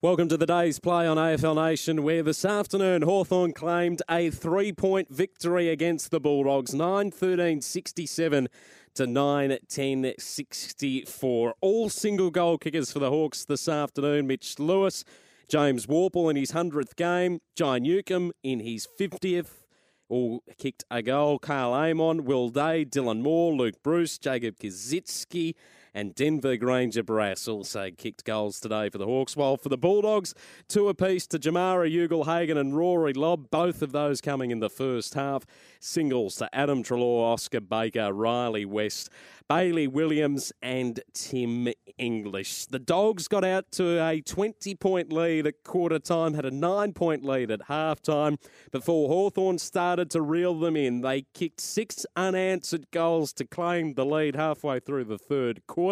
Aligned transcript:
Welcome 0.00 0.28
to 0.28 0.36
the 0.36 0.46
day's 0.46 0.78
play 0.78 1.08
on 1.08 1.16
AFL 1.16 1.56
Nation, 1.56 2.04
where 2.04 2.22
this 2.22 2.44
afternoon 2.44 3.02
Hawthorn 3.02 3.52
claimed 3.52 4.00
a 4.08 4.30
three 4.30 4.72
point 4.72 5.12
victory 5.12 5.70
against 5.70 6.12
the 6.12 6.20
Bulldogs, 6.20 6.72
9 6.72 7.10
13 7.10 7.60
67 7.60 8.48
to 8.94 9.06
9 9.08 9.58
10 9.68 10.12
64. 10.16 11.54
All 11.60 11.88
single 11.88 12.30
goal 12.30 12.58
kickers 12.58 12.92
for 12.92 13.00
the 13.00 13.10
Hawks 13.10 13.44
this 13.44 13.66
afternoon 13.68 14.28
Mitch 14.28 14.60
Lewis, 14.60 15.04
James 15.48 15.86
Worpel 15.86 16.30
in 16.30 16.36
his 16.36 16.52
100th 16.52 16.94
game, 16.94 17.40
Jai 17.56 17.80
Newcombe 17.80 18.30
in 18.44 18.60
his 18.60 18.86
50th. 19.00 19.64
All 20.08 20.44
kicked 20.58 20.84
a 20.92 21.02
goal. 21.02 21.40
Karl 21.40 21.74
Amon, 21.74 22.24
Will 22.24 22.50
Day, 22.50 22.84
Dylan 22.84 23.20
Moore, 23.20 23.52
Luke 23.52 23.82
Breust, 23.82 24.22
Jacob 24.22 24.58
Koschitzke, 24.58 25.54
and 25.98 26.14
Denver 26.14 26.56
Granger 26.56 27.02
Brass 27.02 27.48
also 27.48 27.90
kicked 27.90 28.24
goals 28.24 28.60
today 28.60 28.88
for 28.88 28.98
the 28.98 29.06
Hawks. 29.06 29.36
While 29.36 29.56
for 29.56 29.68
the 29.68 29.76
Bulldogs, 29.76 30.32
two 30.68 30.88
apiece 30.88 31.26
to 31.26 31.40
Jamarra 31.40 31.90
Ugle-Hagan 31.90 32.56
and 32.56 32.76
Rory 32.76 33.12
Lobb, 33.14 33.50
both 33.50 33.82
of 33.82 33.90
those 33.90 34.20
coming 34.20 34.52
in 34.52 34.60
the 34.60 34.70
first 34.70 35.14
half. 35.14 35.44
Singles 35.80 36.36
to 36.36 36.48
Adam 36.54 36.84
Treloar, 36.84 37.32
Oscar 37.32 37.60
Baker, 37.60 38.12
Rhylee 38.12 38.64
West. 38.64 39.10
Bailey 39.48 39.86
Williams 39.86 40.52
and 40.60 41.00
Tim 41.14 41.68
English. 41.96 42.66
The 42.66 42.78
Dogs 42.78 43.28
got 43.28 43.44
out 43.44 43.72
to 43.72 43.98
a 43.98 44.20
20 44.20 44.74
point 44.74 45.10
lead 45.10 45.46
at 45.46 45.64
quarter 45.64 45.98
time, 45.98 46.34
had 46.34 46.44
a 46.44 46.50
nine 46.50 46.92
point 46.92 47.24
lead 47.24 47.50
at 47.50 47.62
half 47.62 48.02
time 48.02 48.36
before 48.70 49.08
Hawthorn 49.08 49.56
started 49.56 50.10
to 50.10 50.20
reel 50.20 50.52
them 50.58 50.76
in. 50.76 51.00
They 51.00 51.22
kicked 51.32 51.62
six 51.62 52.04
unanswered 52.14 52.90
goals 52.90 53.32
to 53.34 53.46
claim 53.46 53.94
the 53.94 54.04
lead 54.04 54.36
halfway 54.36 54.80
through 54.80 55.04
the 55.04 55.16
third 55.16 55.66
quarter. 55.66 55.87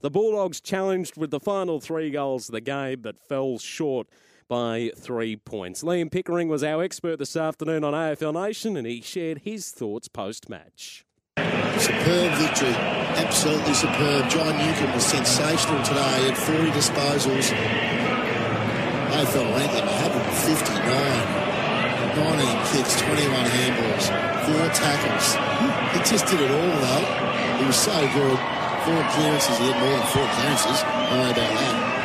The 0.00 0.10
Bulldogs 0.10 0.60
challenged 0.60 1.16
with 1.16 1.30
the 1.30 1.40
final 1.40 1.80
three 1.80 2.10
goals 2.10 2.48
of 2.48 2.52
the 2.52 2.60
game 2.60 3.00
but 3.02 3.18
fell 3.18 3.58
short 3.58 4.08
by 4.48 4.90
three 4.96 5.36
points. 5.36 5.82
Liam 5.82 6.10
Pickering 6.10 6.48
was 6.48 6.62
our 6.62 6.82
expert 6.82 7.18
this 7.18 7.36
afternoon 7.36 7.84
on 7.84 7.94
AFL 7.94 8.34
Nation 8.34 8.76
and 8.76 8.86
he 8.86 9.00
shared 9.00 9.38
his 9.38 9.70
thoughts 9.70 10.08
post 10.08 10.48
match. 10.48 11.04
Superb 11.36 12.32
victory. 12.34 12.74
Absolutely 13.16 13.74
superb. 13.74 14.28
John 14.30 14.56
Newcombe 14.56 14.92
was 14.94 15.04
sensational 15.04 15.82
today. 15.82 16.30
Had 16.30 16.36
40 16.36 16.70
disposals. 16.70 17.50
AFL 19.10 19.44
him 19.44 19.86
159. 19.86 21.44
19 22.14 22.46
kicks, 22.70 23.00
21 23.00 23.44
handballs, 23.46 24.06
four 24.46 24.68
tackles. 24.72 25.34
He 25.94 26.10
just 26.10 26.26
did 26.26 26.40
it 26.40 26.50
all, 26.50 26.80
though. 26.80 27.58
He 27.58 27.64
was 27.66 27.76
so 27.76 27.92
good. 28.12 28.53
Four 28.84 29.02
clearances. 29.16 29.56
He 29.56 29.64
had 29.64 29.80
more 29.80 29.96
than 29.96 30.06
four 30.12 30.28
clearances. 30.36 30.84
I 30.84 31.16
know 31.16 31.30
about 31.30 31.52
that. 31.56 32.04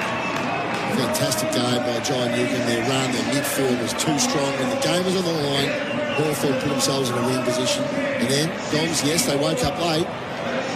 Fantastic 0.95 1.52
game 1.52 1.83
by 1.83 1.99
John 1.99 2.31
Newcombe. 2.31 2.66
Their 2.67 2.88
run, 2.88 3.11
their 3.11 3.27
midfield 3.35 3.81
was 3.81 3.91
too 3.99 4.17
strong. 4.17 4.47
When 4.55 4.69
the 4.69 4.80
game 4.80 5.03
was 5.03 5.17
on 5.17 5.25
the 5.25 5.33
line, 5.44 5.69
Hawthorn 6.16 6.53
put 6.61 6.69
themselves 6.69 7.09
in 7.09 7.17
a 7.17 7.27
win 7.27 7.44
position. 7.44 7.83
And 7.83 8.30
then, 8.30 8.47
Dogs, 8.72 9.03
yes, 9.03 9.25
they 9.25 9.35
woke 9.35 9.62
up 9.66 9.78
late. 9.79 10.07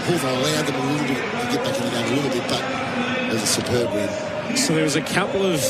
Hawthorn 0.03 0.35
allowed 0.35 0.65
them 0.67 0.75
a 0.75 0.91
little 0.91 1.07
bit 1.07 1.23
to 1.23 1.47
get 1.55 1.63
back 1.63 1.77
in 1.77 1.83
the 1.85 1.91
game 1.91 2.05
a 2.05 2.15
little 2.15 2.31
bit, 2.31 2.49
but 2.49 2.63
it 3.23 3.33
was 3.33 3.43
a 3.43 3.47
superb 3.47 3.93
win. 3.93 4.57
So 4.57 4.75
there 4.75 4.83
was 4.83 4.97
a 4.97 5.01
couple 5.01 5.45
of 5.45 5.61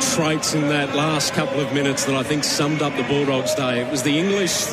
traits 0.00 0.52
in 0.52 0.68
that 0.68 0.96
last 0.96 1.32
couple 1.32 1.60
of 1.60 1.72
minutes 1.72 2.06
that 2.06 2.16
I 2.16 2.24
think 2.24 2.42
summed 2.42 2.82
up 2.82 2.96
the 2.96 3.04
Bulldogs' 3.04 3.54
day. 3.54 3.82
It 3.82 3.90
was 3.90 4.02
the 4.02 4.18
English 4.18 4.66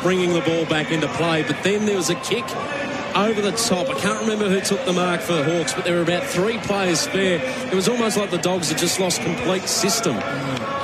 bringing 0.00 0.32
the 0.32 0.42
ball 0.42 0.64
back 0.66 0.92
into 0.92 1.08
play, 1.08 1.42
but 1.42 1.60
then 1.64 1.86
there 1.86 1.96
was 1.96 2.08
a 2.08 2.14
kick 2.14 2.44
over 3.14 3.40
the 3.40 3.52
top. 3.52 3.88
I 3.88 3.94
can't 3.94 4.20
remember 4.20 4.48
who 4.48 4.60
took 4.60 4.84
the 4.84 4.92
mark 4.92 5.20
for 5.20 5.34
the 5.34 5.44
Hawks, 5.44 5.72
but 5.72 5.84
there 5.84 5.96
were 5.96 6.02
about 6.02 6.24
three 6.24 6.58
players 6.58 7.00
spare. 7.00 7.40
It 7.66 7.74
was 7.74 7.88
almost 7.88 8.16
like 8.16 8.30
the 8.30 8.38
Dogs 8.38 8.70
had 8.70 8.78
just 8.78 9.00
lost 9.00 9.20
complete 9.22 9.68
system. 9.68 10.16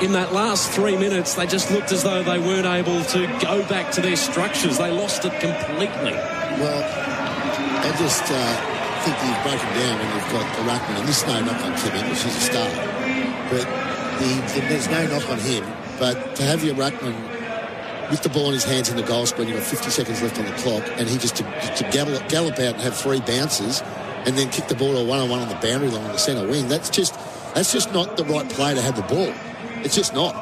In 0.01 0.11
that 0.13 0.33
last 0.33 0.71
three 0.71 0.97
minutes, 0.97 1.33
they 1.33 1.47
just 1.47 1.71
looked 1.71 1.91
as 1.91 2.03
though 2.03 2.23
they 2.23 2.39
weren't 2.39 2.65
able 2.65 3.03
to 3.03 3.27
go 3.41 3.67
back 3.67 3.91
to 3.93 4.01
their 4.01 4.15
structures. 4.15 4.77
They 4.77 4.91
lost 4.91 5.25
it 5.25 5.33
completely. 5.39 6.13
Well, 6.13 6.83
I 6.83 7.95
just 7.97 8.23
uh, 8.29 8.77
think 9.03 9.17
you've 9.23 9.43
broken 9.43 9.69
down 9.79 9.99
when 9.99 10.15
you've 10.15 10.31
got 10.31 10.55
the 10.55 10.63
ruckman, 10.63 10.99
and 10.99 11.07
this 11.07 11.21
is 11.21 11.27
no 11.27 11.41
knock 11.41 11.63
on 11.63 11.75
Tim 11.77 11.95
English, 11.95 12.23
he's 12.23 12.35
a 12.35 12.39
star. 12.39 12.69
But 13.49 13.65
the, 14.19 14.59
the, 14.59 14.67
there's 14.67 14.89
no 14.89 15.07
knock 15.07 15.29
on 15.29 15.39
him. 15.39 15.63
But 15.99 16.35
to 16.35 16.43
have 16.43 16.63
your 16.63 16.75
ruckman 16.75 17.36
with 18.09 18.23
the 18.23 18.29
ball 18.29 18.47
in 18.47 18.53
his 18.53 18.63
hands 18.63 18.89
in 18.89 18.95
the 18.95 19.03
goal 19.03 19.25
square, 19.25 19.47
you've 19.47 19.57
got 19.57 19.65
50 19.65 19.89
seconds 19.89 20.21
left 20.21 20.39
on 20.39 20.45
the 20.45 20.51
clock, 20.53 20.83
and 20.97 21.09
he 21.09 21.17
just 21.17 21.35
to, 21.37 21.43
to 21.43 21.89
gallop, 21.91 22.27
gallop 22.29 22.53
out 22.53 22.75
and 22.75 22.81
have 22.81 22.95
three 22.95 23.19
bounces, 23.21 23.81
and 24.25 24.37
then 24.37 24.49
kick 24.49 24.67
the 24.67 24.75
ball 24.75 24.93
to 24.93 25.03
one 25.03 25.19
on 25.19 25.29
one 25.29 25.39
on 25.39 25.49
the 25.49 25.55
boundary 25.55 25.89
line 25.89 26.05
on 26.05 26.11
the 26.11 26.17
centre 26.17 26.47
wing. 26.47 26.67
That's 26.67 26.89
just 26.89 27.13
that's 27.53 27.71
just 27.71 27.91
not 27.93 28.17
the 28.17 28.23
right 28.25 28.47
play 28.49 28.75
to 28.75 28.81
have 28.81 28.95
the 28.95 29.01
ball. 29.03 29.33
It's 29.83 29.95
just 29.95 30.13
not. 30.13 30.35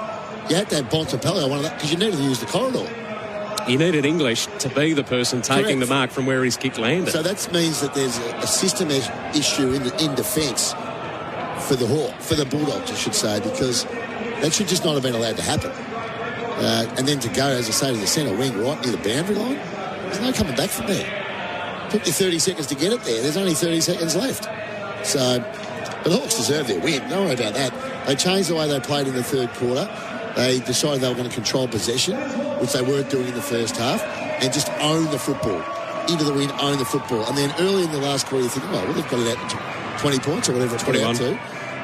You 0.49 0.55
had 0.55 0.69
to 0.69 0.75
have 0.75 0.85
Bontempelli 0.89 1.49
one 1.49 1.59
of 1.59 1.63
that 1.63 1.75
because 1.75 1.91
you 1.91 1.97
needed 1.97 2.17
to 2.17 2.23
use 2.23 2.39
the 2.39 2.45
corridor. 2.45 2.87
You 3.67 3.79
needed 3.79 4.05
English 4.05 4.45
to 4.59 4.69
be 4.69 4.93
the 4.93 5.03
person 5.03 5.41
taking 5.41 5.63
Correct. 5.63 5.79
the 5.79 5.85
mark 5.87 6.11
from 6.11 6.27
where 6.27 6.43
his 6.43 6.55
kick 6.55 6.77
landed. 6.77 7.11
So 7.11 7.23
that 7.23 7.51
means 7.51 7.81
that 7.81 7.95
there's 7.95 8.17
a, 8.19 8.35
a 8.37 8.47
system 8.47 8.91
issue 8.91 9.73
in 9.73 9.83
the, 9.83 10.03
in 10.03 10.13
defence 10.13 10.73
for 11.67 11.75
the 11.75 11.87
Hawk, 11.87 12.19
for 12.19 12.35
the 12.35 12.45
Bulldogs, 12.45 12.91
I 12.91 12.95
should 12.95 13.15
say, 13.15 13.39
because 13.39 13.85
that 14.41 14.53
should 14.53 14.67
just 14.67 14.85
not 14.85 14.93
have 14.93 15.01
been 15.01 15.15
allowed 15.15 15.37
to 15.37 15.41
happen. 15.41 15.71
Uh, 16.57 16.85
and 16.97 17.07
then 17.07 17.19
to 17.19 17.29
go, 17.29 17.47
as 17.47 17.67
I 17.67 17.71
say, 17.71 17.93
to 17.93 17.99
the 17.99 18.07
centre 18.07 18.35
wing, 18.35 18.57
right 18.61 18.81
near 18.81 18.95
the 18.95 18.97
boundary 18.97 19.35
line, 19.35 19.55
there's 19.55 20.21
no 20.21 20.31
coming 20.31 20.55
back 20.55 20.69
from 20.69 20.87
there. 20.87 21.89
Took 21.89 22.05
you 22.05 22.13
30 22.13 22.39
seconds 22.39 22.67
to 22.67 22.75
get 22.75 22.93
it 22.93 23.01
there. 23.01 23.21
There's 23.21 23.37
only 23.37 23.53
30 23.53 23.81
seconds 23.81 24.15
left. 24.15 24.45
So, 25.05 25.39
but 25.39 26.09
the 26.09 26.17
Hawks 26.17 26.37
deserve 26.37 26.67
their 26.67 26.79
win. 26.79 27.07
Don't 27.09 27.25
worry 27.25 27.33
about 27.33 27.53
that. 27.53 28.07
They 28.07 28.15
changed 28.15 28.49
the 28.49 28.55
way 28.55 28.67
they 28.67 28.79
played 28.79 29.07
in 29.07 29.15
the 29.15 29.23
third 29.23 29.49
quarter. 29.53 29.89
They 30.35 30.59
decided 30.59 31.01
they 31.01 31.09
were 31.09 31.15
going 31.15 31.29
to 31.29 31.33
control 31.33 31.67
possession, 31.67 32.15
which 32.59 32.73
they 32.73 32.81
weren't 32.81 33.09
doing 33.09 33.27
in 33.27 33.33
the 33.33 33.41
first 33.41 33.77
half, 33.77 34.01
and 34.03 34.53
just 34.53 34.69
own 34.79 35.05
the 35.11 35.19
football. 35.19 35.63
Into 36.09 36.23
the 36.23 36.33
win, 36.33 36.51
own 36.59 36.77
the 36.77 36.85
football. 36.85 37.25
And 37.25 37.37
then 37.37 37.53
early 37.59 37.83
in 37.83 37.91
the 37.91 37.99
last 37.99 38.27
quarter, 38.27 38.43
you 38.43 38.49
think, 38.49 38.65
oh, 38.67 38.71
well, 38.71 38.93
they've 38.93 39.09
got 39.09 39.19
it 39.19 39.37
out 39.37 39.49
to 39.49 40.01
20 40.01 40.19
points 40.19 40.49
or 40.49 40.53
whatever 40.53 40.75
it's 40.75 40.83
put 40.83 40.95
out 40.97 41.15
to. 41.15 41.39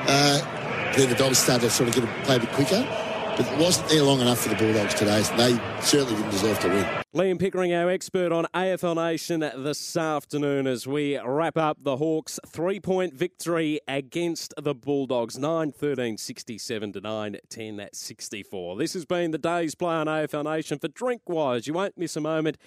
Uh, 0.08 0.94
then 0.96 1.10
the 1.10 1.16
Dogs 1.16 1.40
started 1.40 1.62
to 1.62 1.70
sort 1.70 1.90
of 1.90 1.96
get 1.96 2.04
it, 2.04 2.24
play 2.26 2.36
a 2.36 2.40
bit 2.40 2.52
quicker. 2.52 3.01
But 3.38 3.48
it 3.48 3.60
wasn't 3.60 3.90
there 3.90 4.04
long 4.04 4.20
enough 4.20 4.40
for 4.40 4.50
the 4.50 4.56
Bulldogs 4.56 4.94
today. 4.94 5.22
They 5.38 5.82
certainly 5.82 6.16
didn't 6.16 6.32
deserve 6.32 6.60
to 6.60 6.68
win. 6.68 6.86
Liam 7.16 7.40
Pickering, 7.40 7.74
our 7.74 7.90
expert 7.90 8.32
on 8.32 8.46
AFL 8.54 8.96
Nation 8.96 9.40
this 9.40 9.98
afternoon 9.98 10.68
as 10.68 10.86
we 10.86 11.18
wrap 11.20 11.58
up 11.58 11.78
the 11.82 11.98
Hawks' 11.98 12.40
three 12.46 12.80
point 12.80 13.14
victory 13.14 13.80
against 13.88 14.54
the 14.58 14.76
Bulldogs 14.76 15.38
9 15.38 15.72
13 15.72 16.18
67 16.18 16.94
to 16.94 17.02
9 17.02 17.38
10 17.50 17.90
64. 17.92 18.78
This 18.78 18.94
has 18.94 19.06
been 19.06 19.32
the 19.32 19.38
day's 19.38 19.76
play 19.76 19.96
on 19.96 20.08
AFL 20.08 20.44
Nation 20.44 20.80
for 20.80 20.88
Drinkwise. 20.90 21.68
You 21.68 21.74
won't 21.74 21.98
miss 21.98 22.16
a 22.16 22.22
moment 22.22 22.58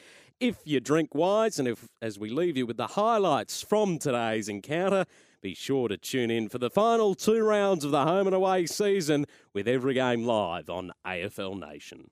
if 0.40 0.56
you 0.64 0.80
drink 0.80 1.14
wise. 1.14 1.58
And 1.58 1.68
if, 1.68 1.88
as 2.00 2.18
we 2.18 2.30
leave 2.30 2.56
you 2.56 2.66
with 2.66 2.76
the 2.76 2.88
highlights 2.88 3.62
from 3.62 3.98
today's 3.98 4.48
encounter, 4.48 5.04
be 5.44 5.54
sure 5.54 5.88
to 5.88 5.98
tune 5.98 6.30
in 6.30 6.48
for 6.48 6.56
the 6.56 6.70
final 6.70 7.14
two 7.14 7.44
rounds 7.44 7.84
of 7.84 7.90
the 7.90 8.06
home 8.06 8.26
and 8.26 8.34
away 8.34 8.64
season 8.64 9.26
with 9.52 9.68
every 9.68 9.92
game 9.92 10.24
live 10.24 10.70
on 10.70 10.90
AFL 11.06 11.60
Nation. 11.60 12.08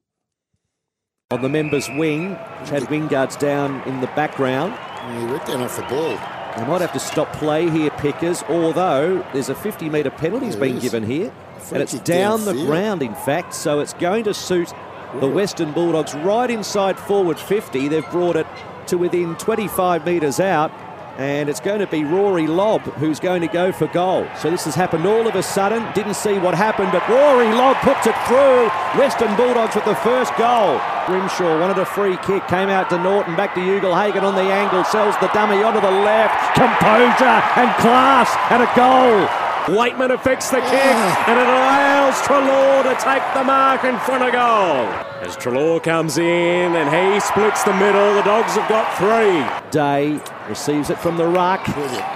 On 1.31 1.41
the 1.41 1.49
members' 1.49 1.89
wing, 1.89 2.37
Chad 2.67 2.83
Wingard's 2.91 3.37
down 3.37 3.81
in 3.89 4.03
the 4.03 4.07
background. 4.09 4.75
And 4.75 5.19
he 5.19 5.33
went 5.33 5.47
down 5.47 5.63
off 5.63 5.77
the 5.77 5.83
ball. 5.85 6.19
They 6.59 6.67
might 6.71 6.83
have 6.83 6.93
to 6.93 7.01
stop 7.01 7.33
play 7.33 7.71
here, 7.71 7.89
Pickers, 7.93 8.43
although 8.51 9.27
there's 9.33 9.49
a 9.49 9.55
50 9.55 9.89
metre 9.89 10.11
penalty's 10.11 10.55
There 10.55 10.69
been 10.69 10.77
is. 10.77 10.83
given 10.83 11.03
here. 11.03 11.33
And 11.73 11.83
it's 11.83 11.95
kick 11.95 12.05
down 12.05 12.45
the 12.45 12.53
downfield. 12.53 12.67
ground, 12.67 13.03
in 13.03 13.15
fact, 13.15 13.55
so 13.55 13.81
it's 13.81 13.95
going 13.95 14.25
to 14.25 14.35
suit 14.35 14.75
the 15.21 15.27
Western 15.27 15.73
Bulldogs 15.73 16.15
right 16.17 16.51
inside 16.51 16.99
forward 16.99 17.39
50. 17.39 17.89
They've 17.89 18.11
brought 18.11 18.37
it 18.37 18.47
to 18.89 18.99
within 18.99 19.37
25 19.37 20.05
metres 20.05 20.39
out. 20.39 20.71
And 21.19 21.49
it's 21.49 21.61
going 21.61 21.81
to 21.81 21.87
be 21.87 22.05
Rory 22.05 22.47
Lobb 22.47 22.83
who's 22.97 23.21
going 23.21 23.43
to 23.43 23.49
go 23.49 23.71
for 23.71 23.87
goal. 23.89 24.27
So 24.39 24.51
this 24.51 24.65
has 24.65 24.75
happened 24.75 25.05
all 25.05 25.27
of 25.27 25.35
a 25.35 25.43
sudden. 25.43 25.85
Didn't 25.93 26.15
see 26.15 26.39
what 26.39 26.55
happened, 26.55 26.91
but 26.91 27.07
Rory 27.09 27.53
Lobb 27.53 27.77
puts 27.79 28.07
it 28.07 28.17
through. 28.27 28.69
Western 28.99 29.35
Bulldogs 29.37 29.75
with 29.75 29.85
the 29.85 29.97
first 29.97 30.35
goal. 30.37 30.81
Grimshaw 31.07 31.61
wanted 31.61 31.79
a 31.79 31.85
free 31.85 32.17
kick, 32.19 32.47
came 32.49 32.69
out 32.69 32.89
to 32.91 32.99
Norton, 33.03 33.37
back 33.37 33.55
to 33.55 33.61
Ugle 33.61 33.95
Hagan 33.95 34.25
on 34.25 34.35
the 34.35 34.41
angle, 34.41 34.85
sells 34.85 35.15
the 35.21 35.29
dummy 35.29 35.63
onto 35.63 35.81
the 35.81 35.91
left. 35.91 36.55
Composure 36.55 37.43
and 37.61 37.71
class 37.83 38.31
and 38.51 38.63
a 38.63 38.71
goal. 38.75 39.42
Weightman 39.67 40.13
affects 40.13 40.51
the 40.51 40.59
kick 40.59 40.67
ah. 40.73 41.25
and 41.29 41.39
it 41.39 41.47
allows 41.47 42.21
Treloar 42.23 42.83
to 42.83 42.95
take 43.01 43.23
the 43.33 43.45
mark 43.45 43.85
in 43.85 43.97
front 44.01 44.25
of 44.25 44.33
goal. 44.33 44.89
As 45.23 45.37
Treloar 45.37 45.81
comes 45.81 46.19
in 46.19 46.75
and 46.75 46.91
he 46.91 47.21
splits 47.21 47.63
the 47.63 47.73
middle, 47.75 48.15
the 48.15 48.23
Dogs 48.23 48.57
have 48.57 48.69
got 48.69 48.91
three. 48.99 49.71
Day 49.71 50.21
receives 50.49 50.91
it 50.91 50.99
from 50.99 51.17
the 51.17 51.27
ruck. 51.27 51.65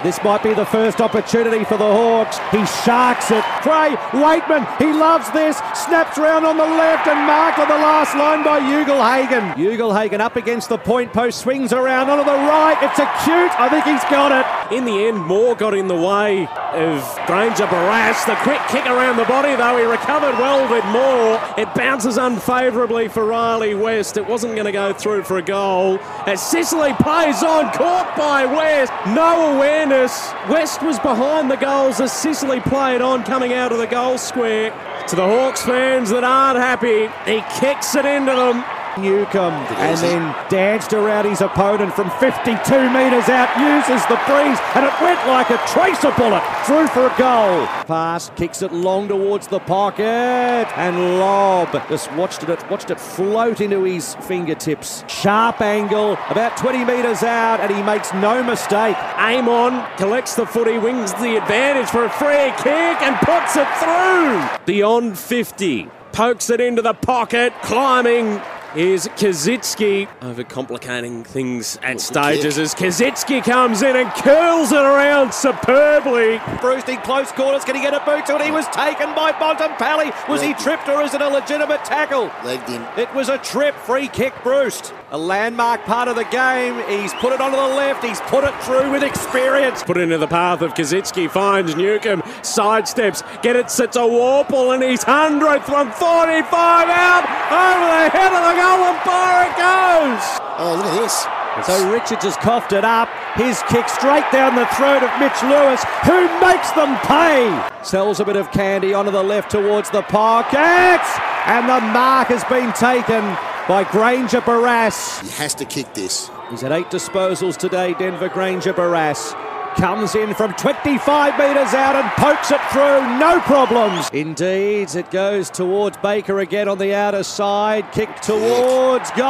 This 0.03 0.21
might 0.25 0.43
be 0.43 0.53
the 0.53 0.65
first 0.65 0.99
opportunity 0.99 1.63
for 1.63 1.77
the 1.77 1.87
Hawks. 1.87 2.37
He 2.51 2.65
sharks 2.83 3.31
it. 3.31 3.45
Cray, 3.61 3.95
Weightman, 4.11 4.65
he 4.77 4.93
loves 4.93 5.29
this. 5.31 5.57
Snaps 5.73 6.17
round 6.17 6.45
on 6.45 6.57
the 6.57 6.63
left 6.63 7.07
and 7.07 7.19
marked 7.25 7.59
on 7.59 7.67
the 7.67 7.75
last 7.75 8.15
line 8.15 8.43
by 8.43 8.59
Ugle-Hagan. 8.59 9.57
Ugle-Hagan 9.57 10.21
up 10.21 10.35
against 10.35 10.69
the 10.69 10.77
point 10.77 11.13
post, 11.13 11.41
swings 11.41 11.73
around 11.73 12.09
onto 12.09 12.23
the 12.23 12.31
right. 12.31 12.77
It's 12.81 12.99
acute. 12.99 13.51
I 13.59 13.69
think 13.69 13.85
he's 13.85 14.03
got 14.11 14.31
it. 14.31 14.45
In 14.75 14.85
the 14.85 15.07
end, 15.07 15.17
Moore 15.19 15.55
got 15.55 15.73
in 15.73 15.87
the 15.87 15.95
way 15.95 16.47
of 16.73 17.19
Granger 17.25 17.65
Barrass. 17.67 18.25
The 18.25 18.35
quick 18.43 18.61
kick 18.69 18.85
around 18.85 19.17
the 19.17 19.25
body, 19.25 19.55
though, 19.55 19.77
he 19.77 19.85
recovered 19.85 20.37
well 20.39 20.69
with 20.69 20.85
Moore. 20.85 21.39
It 21.57 21.73
bounces 21.73 22.17
unfavourably 22.17 23.07
for 23.07 23.23
Rhylee 23.23 23.79
West. 23.79 24.17
It 24.17 24.27
wasn't 24.27 24.55
going 24.55 24.65
to 24.65 24.71
go 24.71 24.93
through 24.93 25.23
for 25.23 25.37
a 25.37 25.41
goal. 25.41 25.99
As 26.25 26.41
Sicily 26.41 26.93
plays 26.93 27.43
on, 27.43 27.71
caught 27.73 28.13
by 28.17 28.45
West. 28.45 28.91
No 29.07 29.55
awareness. 29.55 30.31
West 30.49 30.81
was 30.81 30.99
behind 30.99 31.49
the 31.49 31.55
goals 31.55 32.01
as 32.01 32.11
Sicily 32.11 32.59
played 32.59 33.01
on, 33.01 33.23
coming 33.23 33.46
out 33.53 33.71
of 33.71 33.77
the 33.77 33.87
goal 33.87 34.17
square. 34.17 34.71
To 35.07 35.15
the 35.15 35.25
Hawks 35.25 35.63
fans 35.63 36.09
that 36.09 36.23
aren't 36.23 36.59
happy, 36.59 37.07
he 37.29 37.41
kicks 37.59 37.95
it 37.95 38.05
into 38.05 38.35
them. 38.35 38.76
Newcombe 38.97 39.53
and 39.77 39.97
then 39.99 40.49
danced 40.49 40.93
around 40.93 41.25
his 41.25 41.41
opponent 41.41 41.93
from 41.93 42.09
52 42.19 42.53
metres 42.89 43.29
out, 43.29 43.49
uses 43.57 44.05
the 44.07 44.19
breeze, 44.25 44.59
and 44.75 44.85
it 44.85 44.93
went 45.01 45.19
like 45.27 45.49
a 45.49 45.57
tracer 45.67 46.11
bullet 46.17 46.43
through 46.65 46.87
for 46.87 47.07
a 47.07 47.15
goal. 47.17 47.65
Pass, 47.85 48.31
kicks 48.35 48.61
it 48.61 48.73
long 48.73 49.07
towards 49.07 49.47
the 49.47 49.59
pocket, 49.59 50.03
and 50.03 51.19
Lobb. 51.19 51.71
just 51.89 52.11
watched 52.13 52.43
it, 52.43 52.69
watched 52.69 52.91
it 52.91 52.99
float 52.99 53.61
into 53.61 53.83
his 53.83 54.15
fingertips. 54.15 55.03
Sharp 55.07 55.61
angle, 55.61 56.13
about 56.29 56.57
20 56.57 56.85
metres 56.85 57.23
out, 57.23 57.59
and 57.59 57.73
he 57.73 57.81
makes 57.83 58.13
no 58.13 58.43
mistake. 58.43 58.97
Amon, 59.17 59.85
collects 59.97 60.35
the 60.35 60.45
footy, 60.45 60.77
wings 60.77 61.13
the 61.13 61.37
advantage 61.37 61.89
for 61.89 62.05
a 62.05 62.09
free 62.09 62.51
kick, 62.57 63.01
and 63.01 63.15
puts 63.17 63.55
it 63.55 63.67
through. 63.79 64.65
Beyond 64.65 65.17
50, 65.17 65.89
pokes 66.11 66.49
it 66.49 66.59
into 66.59 66.81
the 66.81 66.93
pocket, 66.93 67.53
climbing 67.61 68.41
is 68.77 69.07
Koschitzke 69.17 70.07
overcomplicating 70.19 71.25
things 71.25 71.79
at 71.81 71.99
stages 71.99 72.59
as 72.59 72.75
Koschitzke 72.75 73.43
comes 73.43 73.81
in 73.81 73.95
and 73.95 74.07
curls 74.11 74.71
it 74.71 74.77
around 74.77 75.33
superbly. 75.33 76.39
Breust 76.61 76.87
in 76.87 76.97
close 76.97 77.31
quarters. 77.31 77.65
Can 77.65 77.75
he 77.75 77.81
get 77.81 77.95
a 77.95 78.05
boot 78.05 78.27
to 78.27 78.35
it? 78.35 78.41
He 78.43 78.51
was 78.51 78.67
taken 78.67 79.15
by 79.15 79.31
Bontempelli. 79.31 80.13
Was 80.29 80.43
he 80.43 80.53
tripped 80.53 80.87
or 80.89 81.01
is 81.01 81.15
it 81.15 81.21
a 81.21 81.27
legitimate 81.27 81.83
tackle? 81.85 82.31
Legged 82.45 82.69
him. 82.69 82.85
It 82.97 83.11
was 83.15 83.29
a 83.29 83.39
trip. 83.39 83.73
Free 83.73 84.09
kick, 84.09 84.35
Breust. 84.43 84.93
A 85.09 85.17
landmark 85.17 85.81
part 85.85 86.07
of 86.07 86.15
the 86.15 86.25
game. 86.25 86.75
He's 86.87 87.13
put 87.15 87.33
it 87.33 87.41
onto 87.41 87.57
the 87.57 87.63
left. 87.63 88.05
He's 88.05 88.21
put 88.21 88.43
it 88.43 88.53
through 88.61 88.91
with 88.91 89.01
experience. 89.01 89.81
Put 89.81 89.97
into 89.97 90.19
the 90.19 90.27
path 90.27 90.61
of 90.61 90.75
Koschitzke, 90.75 91.31
finds 91.31 91.75
Newcombe, 91.75 92.21
sidesteps, 92.41 93.23
get 93.41 93.55
it, 93.55 93.71
sits 93.71 93.95
a 93.95 94.01
Worpel, 94.01 94.75
and 94.75 94.83
he's 94.83 95.03
100th 95.03 95.63
from 95.63 95.91
45 95.93 96.89
out 96.89 97.36
over 97.51 97.85
the 97.87 98.09
head 98.11 98.31
of 98.31 98.43
the 98.43 98.55
goal, 98.55 98.81
and 98.91 98.99
far 99.03 99.45
it 99.47 99.53
goes. 99.55 100.23
Oh, 100.59 100.75
look 100.77 100.85
at 100.85 100.99
this. 100.99 101.27
So 101.65 101.91
Richards 101.91 102.23
has 102.23 102.37
coughed 102.37 102.71
it 102.71 102.85
up. 102.85 103.09
His 103.33 103.61
kick 103.67 103.89
straight 103.89 104.29
down 104.31 104.55
the 104.55 104.67
throat 104.77 105.01
of 105.01 105.09
Mitch 105.19 105.41
Lewis, 105.41 105.83
who 106.05 106.27
makes 106.39 106.69
them 106.71 106.95
pay. 107.07 107.49
Sells 107.83 108.19
a 108.19 108.25
bit 108.25 108.35
of 108.35 108.51
candy 108.51 108.93
onto 108.93 109.09
the 109.09 109.23
left 109.23 109.49
towards 109.49 109.89
the 109.89 110.03
pockets. 110.03 111.09
And 111.47 111.67
the 111.67 111.79
mark 111.79 112.27
has 112.27 112.43
been 112.43 112.73
taken 112.73 113.23
by 113.67 113.85
Granger 113.89 114.41
Barrass. 114.41 115.21
He 115.23 115.29
has 115.31 115.55
to 115.55 115.65
kick 115.65 115.93
this. 115.95 116.29
He's 116.51 116.63
at 116.63 116.71
eight 116.71 116.87
disposals 116.87 117.57
today, 117.57 117.95
Denver 117.95 118.29
Granger 118.29 118.73
Barrass. 118.73 119.33
Comes 119.77 120.15
in 120.15 120.33
from 120.33 120.53
25 120.55 121.37
metres 121.37 121.73
out 121.75 121.95
and 121.95 122.09
pokes 122.13 122.49
it 122.49 122.59
through, 122.71 123.19
no 123.19 123.39
problems. 123.41 124.09
Indeed, 124.11 124.95
it 124.95 125.11
goes 125.11 125.51
towards 125.51 125.97
Baker 125.97 126.39
again 126.39 126.67
on 126.67 126.79
the 126.79 126.95
outer 126.95 127.21
side. 127.21 127.91
Kick 127.91 128.09
towards 128.21 129.11
goal. 129.11 129.27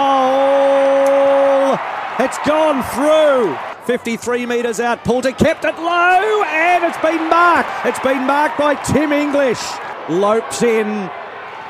It's 2.20 2.38
gone 2.48 2.82
through. 2.94 3.58
53 3.88 4.46
metres 4.46 4.80
out, 4.80 5.04
Poulter 5.04 5.34
kept 5.34 5.66
it 5.66 5.78
low 5.80 6.44
and 6.44 6.84
it's 6.86 6.98
been 7.00 7.30
marked. 7.30 7.70
It's 7.86 8.00
been 8.00 8.26
marked 8.26 8.58
by 8.58 8.76
Tim 8.76 9.12
English. 9.12 9.62
Lopes 10.08 10.64
in 10.64 10.88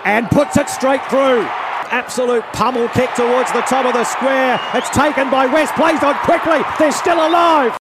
and 0.06 0.30
puts 0.30 0.56
it 0.56 0.70
straight 0.70 1.04
through. 1.10 1.48
Absolute 1.90 2.44
pummel 2.54 2.88
kick 2.90 3.10
towards 3.16 3.52
the 3.54 3.62
top 3.62 3.86
of 3.86 3.94
the 3.94 4.04
square. 4.04 4.60
It's 4.76 4.90
taken 4.92 5.32
by 5.32 5.48
West, 5.48 5.74
plays 5.74 6.04
on 6.04 6.16
quickly. 6.26 6.62
They're 6.78 6.92
still 6.92 7.18
alive. 7.18 7.74